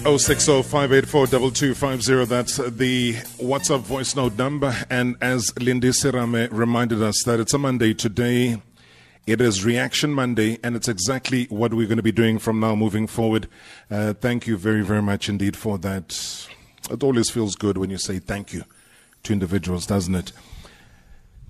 [0.00, 2.26] 0605842250.
[2.26, 4.74] That's the WhatsApp voice note number.
[4.88, 8.62] And as Lindy Sirame reminded us that it's a Monday today,
[9.26, 12.74] it is Reaction Monday, and it's exactly what we're going to be doing from now
[12.74, 13.46] moving forward.
[13.90, 16.46] Uh, thank you very, very much indeed for that.
[16.90, 18.64] It always feels good when you say thank you
[19.24, 20.32] to individuals, doesn't it?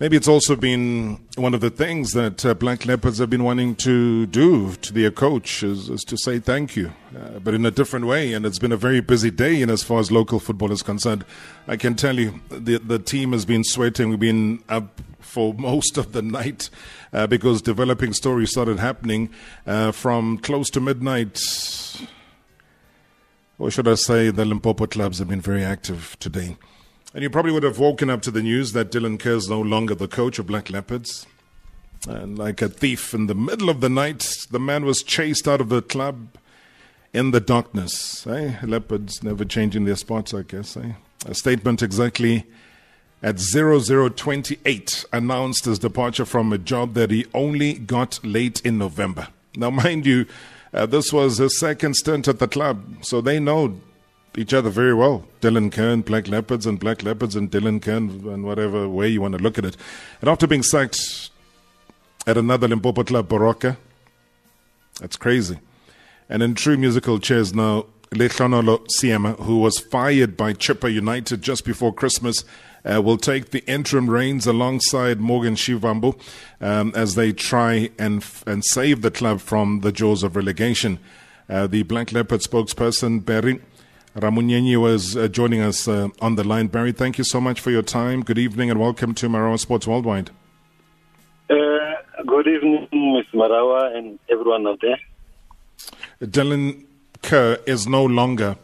[0.00, 3.76] Maybe it's also been one of the things that uh, Black Leopards have been wanting
[3.76, 7.70] to do to their coach is, is to say thank you, uh, but in a
[7.70, 8.32] different way.
[8.32, 11.26] And it's been a very busy day, and as far as local football is concerned,
[11.68, 14.08] I can tell you the the team has been sweating.
[14.08, 16.70] We've been up for most of the night
[17.12, 19.28] uh, because developing stories started happening
[19.66, 21.38] uh, from close to midnight.
[23.58, 26.56] Or should I say, the Limpopo clubs have been very active today.
[27.12, 29.60] And you probably would have woken up to the news that Dylan Kerr is no
[29.60, 31.26] longer the coach of Black Leopards.
[32.08, 35.60] And like a thief in the middle of the night, the man was chased out
[35.60, 36.28] of the club
[37.12, 38.26] in the darkness.
[38.26, 38.54] Eh?
[38.62, 40.76] Leopards never changing their spots, I guess.
[40.76, 40.92] Eh?
[41.26, 42.46] A statement exactly
[43.22, 49.28] at 0028 announced his departure from a job that he only got late in November.
[49.56, 50.26] Now, mind you,
[50.72, 53.80] uh, this was his second stint at the club, so they know
[54.36, 55.24] each other very well.
[55.40, 59.36] Dylan Kerr, Black Leopards, and Black Leopards, and Dylan Kerr, and whatever way you want
[59.36, 59.76] to look at it.
[60.20, 61.30] And after being sacked
[62.26, 63.76] at another Limpopo club, Baroka,
[65.00, 65.58] that's crazy.
[66.28, 71.64] And in true musical chairs now, Lehlohonolo Seema, who was fired by Chippa United just
[71.64, 72.44] before Christmas,
[72.84, 76.18] uh, will take the interim reins alongside Morgan Shivambu
[76.60, 80.98] um, as they try and, and save the club from the jaws of relegation.
[81.48, 83.60] Uh, the Black Leopard spokesperson, Berry
[84.16, 86.66] Ramunenyiwa uh, joining us uh, on the line.
[86.66, 88.22] Berry, thank you so much for your time.
[88.22, 90.30] Good evening and welcome to Marawa Sports Worldwide.
[91.48, 91.54] Uh,
[92.26, 93.26] good evening, Ms.
[93.32, 94.98] Marawa and everyone out there.
[96.20, 96.84] Dylan
[97.22, 98.56] Kerr is no longer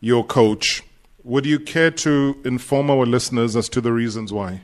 [0.00, 0.82] your coach.
[1.22, 4.62] Would you care to inform our listeners as to the reasons why?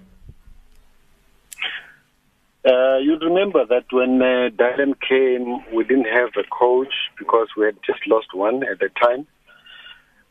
[2.65, 7.67] Uh, you remember that when uh, Dylan came, we didn't have a coach because we
[7.67, 9.27] had just lost one at the time.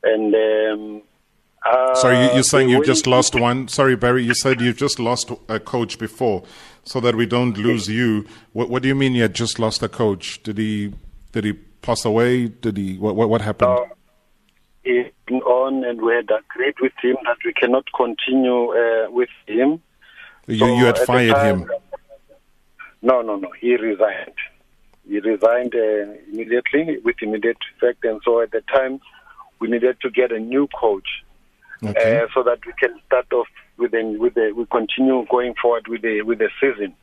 [0.03, 1.01] And um,
[1.65, 3.67] uh, Sorry, you, are saying you've just lost one.
[3.67, 6.43] Sorry, Berry, you said you've just lost a coach before,
[6.83, 8.25] so that we don't lose you.
[8.53, 10.41] What, what do you mean you had just lost a coach?
[10.43, 10.93] Did he
[11.31, 12.47] did he pass away?
[12.47, 13.71] Did he what what, what happened?
[13.71, 13.85] Uh,
[14.83, 19.81] he on, and we had agreed with him that we cannot continue uh, with him.
[20.47, 21.71] You so you had fired time, him.
[23.01, 23.51] No, no, no.
[23.59, 24.33] He resigned.
[25.07, 28.99] He resigned uh, immediately with immediate effect, and so at the time
[29.59, 31.07] we needed to get a new coach
[31.83, 32.19] okay.
[32.19, 33.47] uh, so that we can start off
[33.77, 36.93] with the, with the, we continue going forward with the with the season.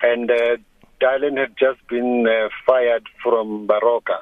[0.00, 0.56] And uh,
[1.00, 4.18] Dylan had just been uh, fired from Baroka.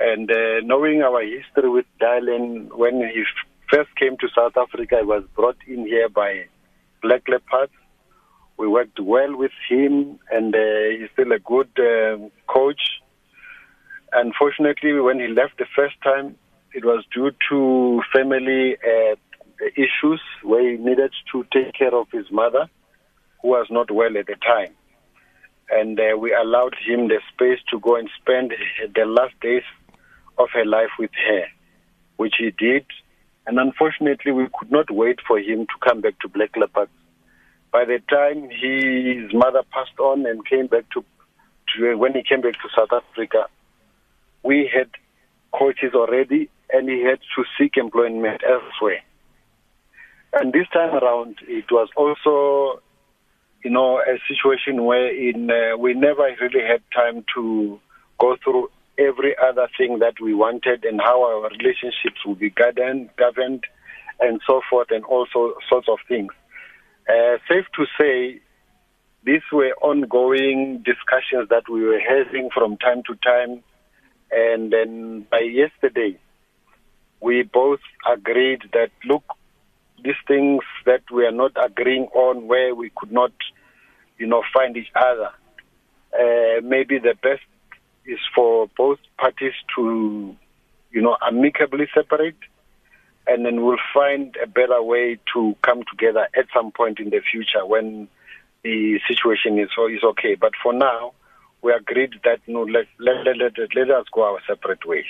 [0.00, 3.24] And uh, knowing our history with Dylan, when he
[3.70, 6.46] first came to South Africa, he was brought in here by
[7.02, 7.72] Black Leopards.
[8.56, 12.80] We worked well with him, and uh, he's still a good uh, coach
[14.12, 16.36] Unfortunately, when he left the first time,
[16.72, 19.16] it was due to family uh,
[19.76, 22.68] issues where he needed to take care of his mother,
[23.42, 24.72] who was not well at the time.
[25.70, 28.54] And uh, we allowed him the space to go and spend
[28.94, 29.64] the last days
[30.38, 31.44] of her life with her,
[32.16, 32.86] which he did.
[33.46, 36.88] And unfortunately, we could not wait for him to come back to Black Leopard.
[37.70, 41.04] By the time his mother passed on and came back to,
[41.76, 43.46] to when he came back to South Africa,
[44.42, 44.90] we had
[45.52, 49.00] coaches already and he had to seek employment elsewhere.
[50.32, 52.82] And this time around, it was also,
[53.64, 57.80] you know, a situation where in, uh, we never really had time to
[58.20, 63.08] go through every other thing that we wanted and how our relationships would be governed,
[63.16, 63.64] governed
[64.20, 66.32] and so forth and also sorts of things.
[67.08, 68.40] Uh, safe to say,
[69.24, 73.62] these were ongoing discussions that we were having from time to time
[74.30, 76.18] and then by yesterday,
[77.20, 77.80] we both
[78.10, 79.24] agreed that, look,
[80.02, 83.32] these things that we are not agreeing on where we could not,
[84.18, 85.30] you know, find each other,
[86.14, 87.42] uh, maybe the best
[88.06, 90.36] is for both parties to,
[90.92, 92.36] you know, amicably separate
[93.28, 97.20] and then we'll find a better way to come together at some point in the
[97.20, 98.08] future when
[98.64, 100.34] the situation is, is okay.
[100.34, 101.12] But for now,
[101.62, 105.04] we agreed that no, let, let, let, let, let us go our separate ways.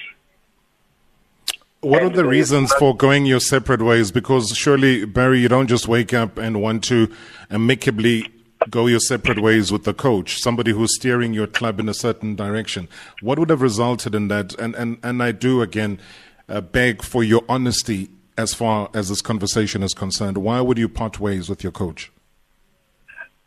[1.80, 4.10] What are the reasons for going your separate ways?
[4.10, 7.08] Because surely, Berry, you don't just wake up and want to
[7.50, 8.32] amicably
[8.68, 12.34] go your separate ways with the coach, somebody who's steering your club in a certain
[12.34, 12.88] direction.
[13.22, 14.58] What would have resulted in that?
[14.58, 16.00] And and and I do again
[16.48, 20.38] uh, beg for your honesty as far as this conversation is concerned.
[20.38, 22.10] Why would you part ways with your coach?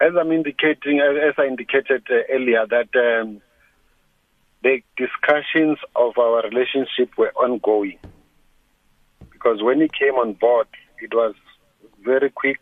[0.02, 3.40] As I'm indicating, as I indicated uh, earlier, that um,
[4.64, 8.00] the discussions of our relationship were ongoing.
[9.32, 10.68] Because when he came on board,
[11.00, 11.36] it was
[12.04, 12.62] very quick,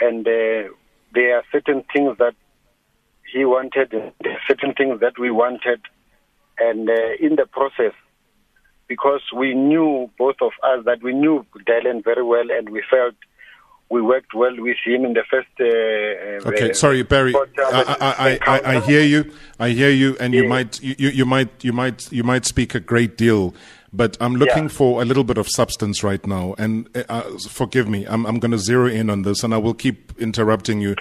[0.00, 0.72] and uh,
[1.12, 2.34] there are certain things that
[3.30, 3.92] he wanted,
[4.48, 5.80] certain things that we wanted,
[6.58, 7.92] and uh, in the process,
[8.88, 13.14] because we knew both of us that we knew Dylan very well, and we felt
[13.90, 15.48] we worked well with him in the first.
[15.58, 17.34] Uh, uh okay, uh, sorry, Berry.
[17.34, 17.40] I,
[18.00, 19.30] I, I, I, hear you.
[19.58, 20.42] I hear you, and yeah.
[20.42, 23.52] you might you, you might you might you might speak a great deal,
[23.92, 24.68] but I'm looking yeah.
[24.68, 26.54] for a little bit of substance right now.
[26.56, 29.58] And uh, uh forgive me, I'm I'm going to zero in on this, and I
[29.58, 30.94] will keep interrupting you.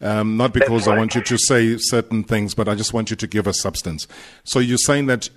[0.00, 3.16] Um, not because I want you to say certain things, but I just want you
[3.16, 4.06] to give us substance.
[4.44, 5.30] So you're saying that.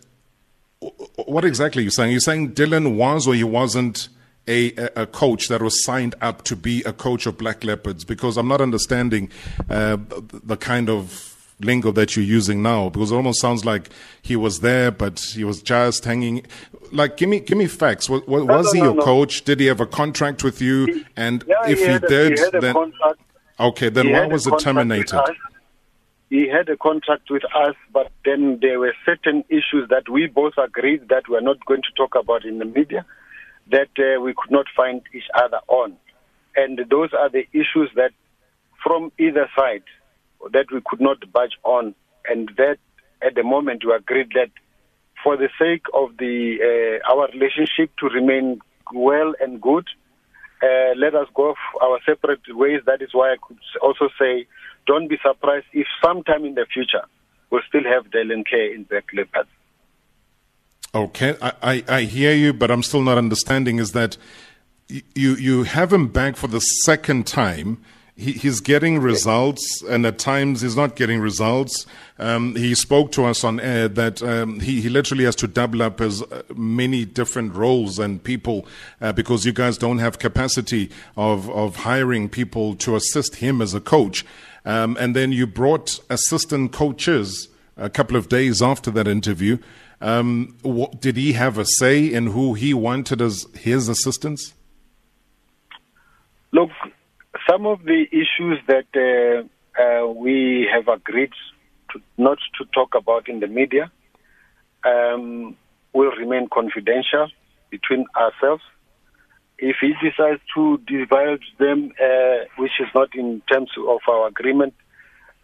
[1.26, 2.12] What exactly are you saying?
[2.12, 4.10] You're saying Dylan was or he wasn't
[4.48, 8.04] a, a coach that was signed up to be a coach of Black Leopards?
[8.04, 9.30] Because I'm not understanding
[9.70, 9.98] uh,
[10.44, 13.90] the kind of lingo that you're using now because it almost sounds like
[14.22, 16.46] he was there but he was just hanging
[16.92, 18.10] like give me give me facts.
[18.10, 19.44] Was, was, no, no, he no, your coach?
[19.44, 21.04] Did he have a contract with you?
[21.16, 23.20] And yeah, if he, he did a, he then contract.
[23.60, 25.20] okay then why was it terminated?
[26.30, 30.54] he had a contract with us but then there were certain issues that we both
[30.58, 33.06] agreed that we're not going to talk about in the media
[33.72, 35.98] that uh, we could not find each other on.
[36.56, 38.12] And those are the issues that,
[38.84, 39.84] from either side,
[40.52, 41.94] that we could not budge on.
[42.26, 42.78] And that,
[43.22, 44.52] at the moment, we agreed that
[45.24, 48.60] for the sake of the uh, our relationship to remain
[48.94, 49.88] well and good,
[50.64, 52.82] uh, let us go our separate ways.
[52.86, 54.48] That is why I could also say,
[54.86, 57.06] don't be surprised if sometime in the future
[57.50, 59.50] we'll still have Dylan Kerr in Black Leopards.
[60.98, 63.78] Okay, I, I, I, hear you, but I'm still not understanding.
[63.78, 64.18] Is that
[64.88, 67.78] you you have him back for the second time?
[68.16, 71.86] He, he's getting results, and at times he's not getting results.
[72.18, 75.84] Um, he spoke to us on air that um, he, he literally has to double
[75.84, 78.66] up his uh, many different roles and people
[79.00, 83.76] uh, because you guys don't have capacity of, of hiring people to assist him as
[83.76, 84.26] a coach.
[84.66, 89.60] Um, and then you brought assistant coaches a couple of days after that interview.
[90.00, 94.54] Um, what, did he have a say in who he wanted as his assistants?
[96.52, 96.70] Look,
[97.50, 101.32] some of the issues that uh, uh, we have agreed
[101.92, 103.92] to, not to talk about in the media
[104.84, 105.56] um,
[105.94, 107.28] will remain confidential
[107.70, 108.64] between ourselves.
[109.58, 114.76] If he decides to divulge them, uh, which is not in terms of our agreement,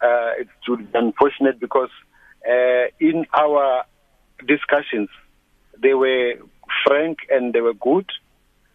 [0.00, 0.50] uh, it's
[0.94, 1.90] unfortunate because
[2.48, 3.84] uh, in our
[4.46, 5.08] discussions,
[5.82, 6.34] they were
[6.86, 8.10] frank and they were good,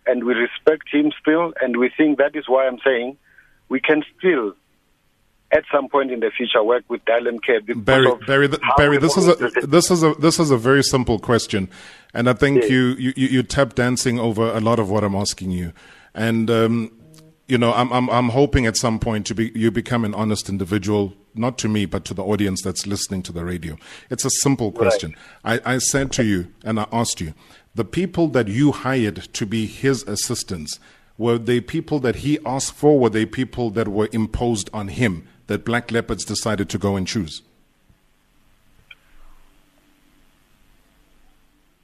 [0.06, 3.18] and we respect him still, and we think that is why I'm saying
[3.70, 4.54] we can still
[5.52, 7.62] at some point in the future work with Dylan Kerr.
[7.76, 9.36] Berry, Berry, the, Berry this is a
[9.66, 11.70] this is a this is a very simple question,
[12.14, 12.72] and I think yes.
[12.72, 15.74] you, you you tap dancing over a lot of what I'm asking you,
[16.14, 16.92] and um,
[17.50, 20.48] you know I'm I'm I'm hoping at some point to be you become an honest
[20.48, 23.78] individual not to me, but to the audience that's listening to the radio.
[24.10, 25.16] It's a simple question.
[25.44, 25.62] Right.
[25.66, 27.34] I, I said to you and I asked you,
[27.76, 30.80] the people that you hired to be his assistants,
[31.18, 33.00] were they people that he asked for?
[33.00, 37.08] Were they people that were imposed on him that Black Leopards decided to go and
[37.08, 37.42] choose?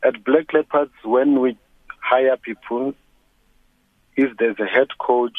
[0.03, 2.93] At Black Leopards, when we hire people,
[4.15, 5.37] if there's a head coach,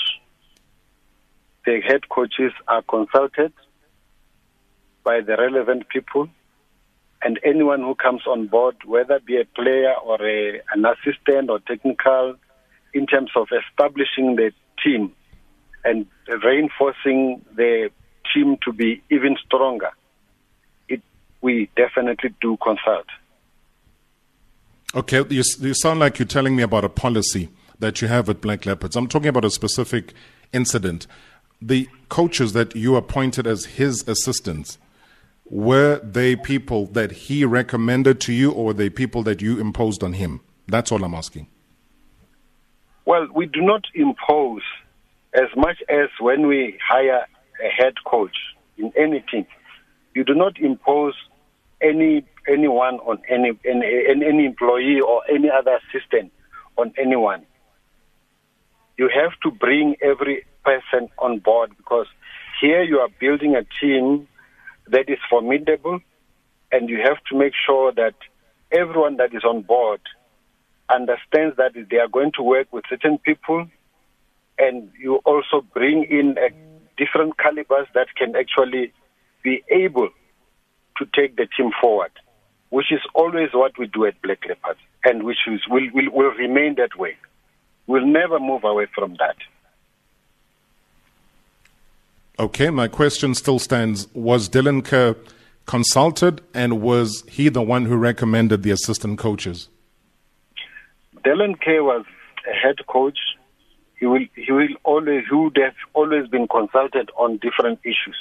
[1.66, 3.52] the head coaches are consulted
[5.04, 6.28] by the relevant people.
[7.23, 11.58] And anyone who comes on board, whether be a player or a, an assistant or
[11.61, 12.37] technical,
[12.94, 15.12] in terms of establishing the team
[15.85, 16.06] and
[16.44, 17.90] reinforcing the
[18.32, 19.90] team to be even stronger,
[20.88, 21.02] it,
[21.40, 23.06] we definitely do consult.
[24.94, 28.40] Okay, you, you sound like you're telling me about a policy that you have at
[28.40, 28.96] Black Leopards.
[28.96, 30.14] I'm talking about a specific
[30.52, 31.06] incident.
[31.60, 34.78] The coaches that you appointed as his assistants,
[35.48, 40.02] were they people that he recommended to you or were they people that you imposed
[40.02, 40.40] on him?
[40.66, 41.46] That's all I'm asking.
[43.04, 44.62] Well, we do not impose
[45.32, 47.26] as much as when we hire
[47.64, 48.36] a head coach
[48.76, 49.46] in anything.
[50.14, 51.14] You do not impose
[51.80, 56.32] any anyone on any any, any employee or any other assistant
[56.76, 57.44] on anyone.
[58.98, 62.06] You have to bring every person on board because
[62.60, 64.26] here you are building a team
[64.88, 66.00] that is formidable,
[66.72, 68.14] and you have to make sure that
[68.72, 70.00] everyone that is on board
[70.88, 73.66] understands that they are going to work with certain people,
[74.58, 76.36] and you also bring in
[76.96, 78.92] different calibers that can actually
[79.42, 80.08] be able
[80.96, 82.12] to take the team forward,
[82.70, 86.30] which is always what we do at Black Leopards, and which is, will, will, will
[86.38, 87.16] remain that way.
[87.86, 89.36] We'll never move away from that.
[92.38, 94.08] Okay, my question still stands.
[94.12, 95.16] Was Dylan Kerr
[95.64, 99.68] consulted, and was he the one who recommended the assistant coaches?
[101.24, 102.04] Dylan Kerr was
[102.48, 103.18] a head coach.
[103.98, 108.16] He will, he will always, he would have always been consulted on different issues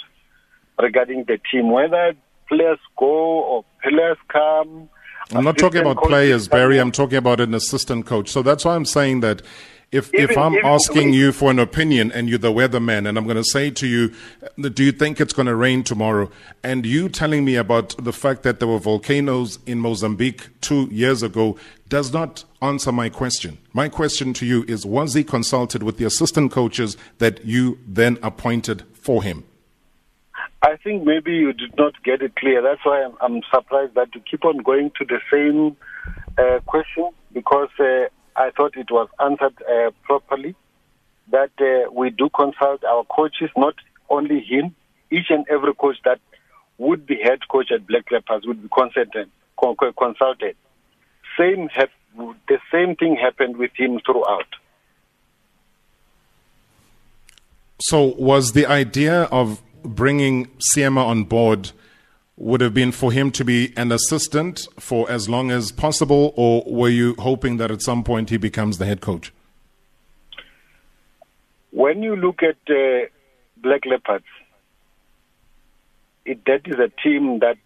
[0.81, 2.13] regarding the team, whether
[2.47, 4.89] players go or players come.
[5.33, 6.79] I'm not talking about players, Berry.
[6.79, 8.29] I'm talking about an assistant coach.
[8.29, 9.41] So that's why I'm saying that
[9.91, 13.17] if even, if I'm asking we, you for an opinion and you're the weatherman and
[13.17, 14.13] I'm going to say to you,
[14.59, 16.29] do you think it's going to rain tomorrow?
[16.63, 21.23] And you telling me about the fact that there were volcanoes in Mozambique two years
[21.23, 23.57] ago does not answer my question.
[23.73, 28.17] My question to you is, was he consulted with the assistant coaches that you then
[28.21, 29.43] appointed for him?
[30.65, 32.59] I think maybe you did not get it clear.
[32.59, 35.77] That's why I'm, I'm surprised that you keep on going to the same
[36.39, 40.55] uh, question because uh, I thought it was answered uh, properly.
[41.31, 43.75] That uh, we do consult our coaches, not
[44.09, 44.75] only him,
[45.11, 46.19] each and every coach that
[46.79, 49.29] would be head coach at Black Leopards would be consulted.
[49.59, 50.55] consulted.
[51.37, 51.69] Same
[52.47, 54.47] the same thing happened with him throughout.
[57.79, 61.71] So, was the idea of bringing Seema on board
[62.37, 66.63] would have been for him to be an assistant for as long as possible, or
[66.67, 69.31] were you hoping that at some point he becomes the head coach?
[71.71, 73.07] When you look at uh,
[73.57, 74.25] Black Leopards,
[76.25, 77.57] it, that is a team that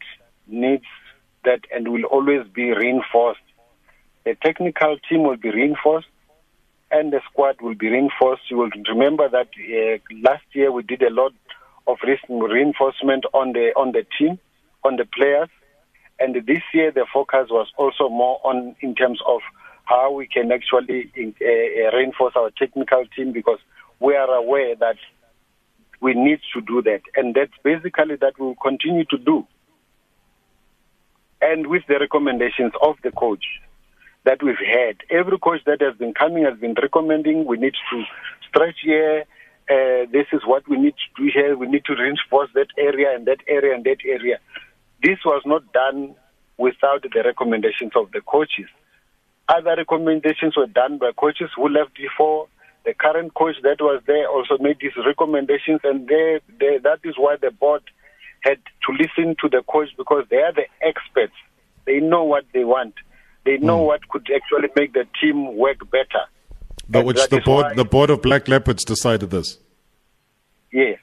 [0.47, 0.85] needs
[1.45, 3.39] that and will always be reinforced.
[4.25, 6.07] The technical team will be reinforced
[6.91, 8.43] and the squad will be reinforced.
[8.49, 11.33] You will remember that uh, last year we did a lot
[11.87, 14.39] of reinforcement on the on the team,
[14.83, 15.49] on the players,
[16.19, 19.41] and this year the focus was also more on in terms of
[19.85, 23.59] how we can actually uh, reinforce our technical team because
[23.99, 24.97] we are aware that
[26.01, 29.45] we need to do that, and that's basically that we will continue to do.
[31.41, 33.43] And with the recommendations of the coach
[34.25, 38.03] that we've had, every coach that has been coming has been recommending we need to
[38.47, 39.25] stretch here
[39.69, 41.55] uh, this is what we need to do here.
[41.55, 44.39] We need to reinforce that area and that area and that area.
[45.03, 46.15] This was not done
[46.57, 48.65] without the recommendations of the coaches.
[49.47, 52.47] Other recommendations were done by coaches who left before.
[52.85, 57.15] The current coach that was there also made these recommendations, and they, they, that is
[57.17, 57.83] why the board
[58.41, 58.57] had
[58.87, 61.33] to listen to the coach because they are the experts.
[61.85, 62.95] They know what they want.
[63.45, 63.87] They know mm.
[63.87, 66.25] what could actually make the team work better.
[66.87, 69.57] But which the board, why, the board of Black Leopards decided this.
[70.71, 70.95] Yeah.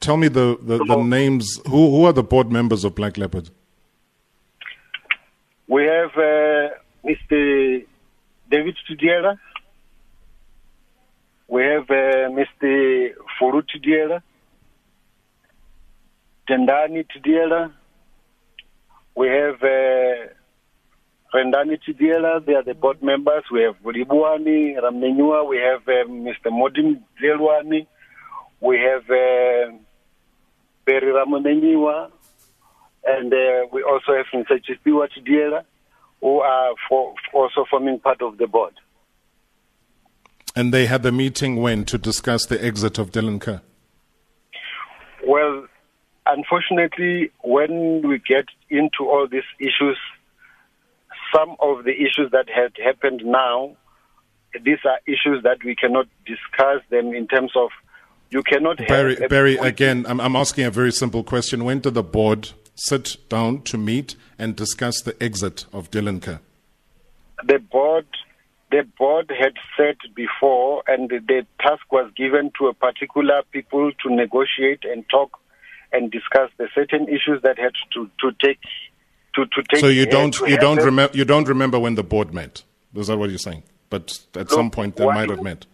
[0.00, 1.60] Tell me the, the, the names.
[1.66, 3.50] Who who are the board members of Black Leopards?
[5.66, 6.68] We have uh,
[7.04, 7.84] Mr.
[8.50, 9.38] David Thidiela.
[11.48, 13.14] We have uh, Mr.
[13.40, 14.22] Furu Thidiela.
[16.48, 17.72] Tendani Thidiela.
[19.14, 20.32] We have uh,
[21.34, 23.44] Rendani Thidiela, they are the board members.
[23.52, 26.46] We have Ramnenyua, we have uh, Mr.
[26.46, 27.86] Modim Zelwani,
[28.60, 29.76] we have uh,
[30.86, 32.10] Berry Ramunenyiwa,
[33.06, 34.58] and uh, we also have Mr.
[34.64, 35.64] Chispiwa Thidiela,
[36.20, 38.74] who are for, also forming part of the board.
[40.56, 43.60] And they had the meeting when to discuss the exit of Dylan Kerr?
[45.26, 45.66] Well,
[46.26, 49.98] unfortunately, when we get into all these issues,
[51.34, 53.76] some of the issues that had happened now,
[54.64, 57.70] these are issues that we cannot discuss them in terms of
[58.30, 61.64] you cannot Berry, Berry again, I'm, I'm asking a very simple question.
[61.64, 66.40] When did the board sit down to meet and discuss the exit of Dylan
[67.44, 68.06] The board
[68.70, 74.14] the board had said before and the task was given to a particular people to
[74.14, 75.38] negotiate and talk
[75.90, 78.60] and discuss the certain issues that had to, to take
[79.38, 79.80] to, to take.
[79.80, 82.62] So you don't you don't remember you don't remember when the board met.
[82.94, 83.62] Is that what you're saying?
[83.90, 85.66] But at Look, some point they might have met.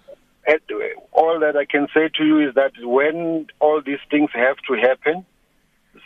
[0.46, 0.76] At, uh,
[1.12, 4.74] all that I can say to you is that when all these things have to
[4.74, 5.24] happen,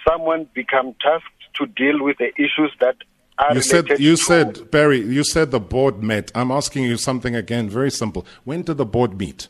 [0.08, 2.96] someone become tasked to deal with the issues that
[3.38, 6.30] are you said you said Berry you said the board met.
[6.34, 8.26] I'm asking you something again, very simple.
[8.44, 9.48] When did the board meet?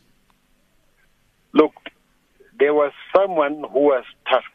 [1.53, 1.75] Look,
[2.59, 4.53] there was someone who was tasked.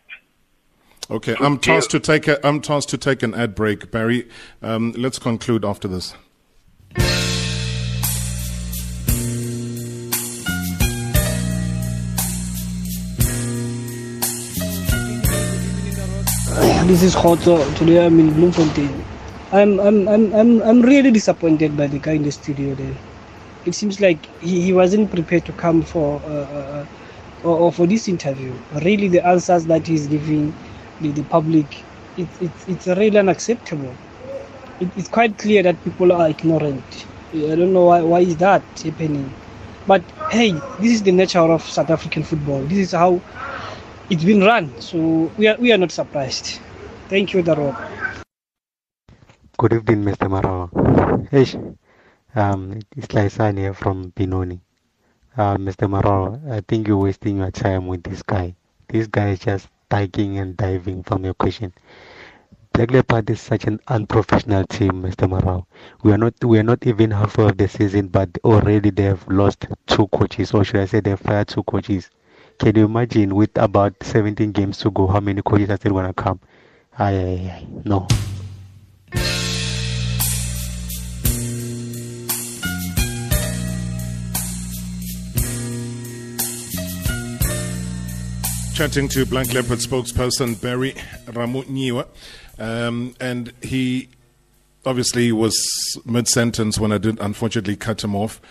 [1.14, 4.28] Okay, I'm tasked to take a, I'm tasked to take an ad break, Berry.
[4.64, 6.16] Um, let's conclude after this.
[16.88, 17.64] This is Khoto.
[17.78, 19.06] Today I'm in Bloemfontein.
[19.52, 22.96] I'm, I'm, I'm, I'm, I'm really disappointed by the guy in the studio there.
[23.68, 26.86] It seems like he, he wasn't prepared to come for uh, uh,
[27.44, 28.52] or, or, for this interview.
[28.82, 30.56] Really, the answers that he's giving
[31.02, 31.84] the, the public,
[32.18, 33.94] it, it, it's really unacceptable.
[34.80, 37.06] It, it's quite clear that people are ignorant.
[37.34, 39.34] I don't know why, why is that happening.
[39.88, 42.62] But hey, this is the nature of South African football.
[42.64, 43.22] This is how
[44.10, 44.70] it's been run.
[44.82, 46.60] So we are, we are not surprised.
[47.10, 47.76] Thank you, Daro.
[49.58, 50.28] Good evening, Mr.
[50.30, 50.70] Marawa.
[51.30, 51.46] Hey,
[52.36, 54.62] um, it's Laisan here from Benoni.
[55.38, 55.88] Uh, Mr.
[55.90, 58.56] Marawa, I think you're wasting your time with this guy.
[58.88, 61.72] This guy is just digging and diving from your question.
[62.74, 65.28] Black Leopard is such an unprofessional team, Mr.
[65.28, 65.66] Marau.
[66.02, 69.28] We are not we are not even halfway of the season, but already they have
[69.28, 72.10] lost two coaches, or should I say they've fired two coaches.
[72.58, 76.14] Can you imagine with about 17 games to go, how many coaches are still gonna
[76.14, 76.40] come?
[76.98, 77.68] Aye, aye, aye.
[77.86, 78.08] No.
[88.74, 90.94] Chatting to Black Leopard spokesperson Berry
[91.28, 92.08] Ramunenyiwa,
[92.58, 94.10] um, and he
[94.84, 95.56] obviously was
[96.06, 98.42] mid sentence when I did unfortunately cut him off.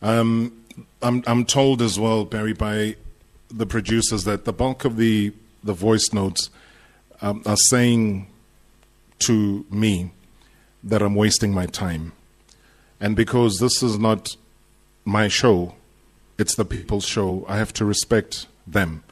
[0.00, 0.56] Um,
[1.02, 2.94] I'm, I'm told as well, Berry, by
[3.50, 5.32] the producers that the bulk of the,
[5.64, 6.48] the voice notes
[7.20, 8.28] um, are saying
[9.18, 10.12] to me
[10.84, 12.12] that I'm wasting my time.
[13.00, 14.36] And because this is not
[15.04, 15.74] my show,
[16.38, 19.02] it's the people's show, I have to respect them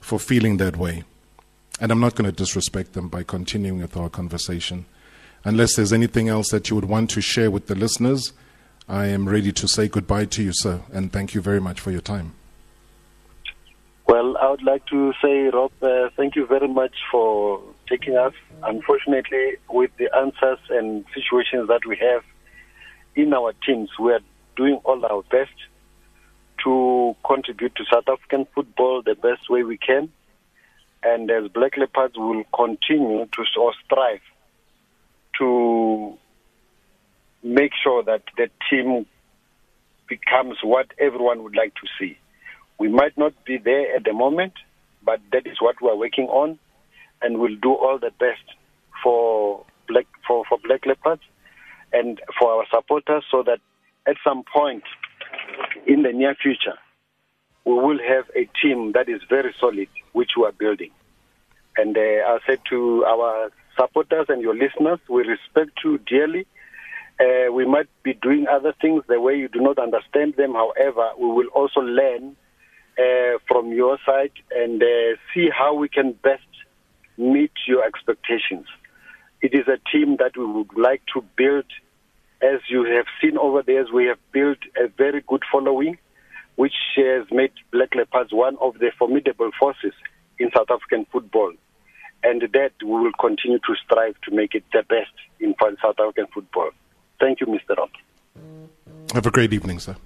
[0.00, 1.04] for feeling that way.
[1.80, 4.86] And I'm not going to disrespect them by continuing with our conversation.
[5.44, 8.32] Unless there's anything else that you would want to share with the listeners,
[8.88, 11.90] I am ready to say goodbye to you, sir, and thank you very much for
[11.90, 12.34] your time.
[14.06, 18.32] Well, I would like to say, Rob, uh, thank you very much for taking us.
[18.64, 22.24] Unfortunately, with the answers and situations that we have
[23.14, 24.20] in our teams, we are
[24.56, 25.54] doing all our best
[26.64, 30.10] to contribute to South African football the best way we can.
[31.02, 34.20] And as Black Leopards, will continue to or strive
[35.38, 36.18] to
[37.42, 39.06] make sure that the team
[40.08, 42.18] becomes what everyone would like to see.
[42.78, 44.52] We might not be there at the moment,
[45.02, 46.58] but that is what we are working on,
[47.22, 48.44] and we'll do all the best
[49.02, 51.22] for black for, for black leopards
[51.92, 53.60] and for our supporters, so that
[54.06, 54.84] at some point
[55.86, 56.78] in the near future
[57.64, 60.90] we will have a team that is very solid, which we are building.
[61.76, 66.46] And uh, I said to our supporters and your listeners, we respect you dearly.
[67.20, 70.54] Uh, we might be doing other things the way you do not understand them.
[70.54, 72.34] However, we will also learn
[72.98, 76.42] uh, from your side and uh, see how we can best
[77.18, 78.66] meet your expectations.
[79.42, 81.66] It is a team that we would like to build.
[82.42, 85.98] As you have seen over the years, we have built a very good following,
[86.56, 89.92] which has made Black Leopards one of the formidable forces
[90.38, 91.52] in South African football.
[92.22, 96.26] And that we will continue to strive to make it the best in South African
[96.32, 96.70] football.
[97.18, 97.76] Thank you, Mr.
[97.76, 97.90] Rock.
[99.12, 99.96] Have a great evening, sir.